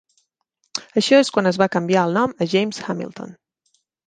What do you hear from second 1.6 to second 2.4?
va canviar el nom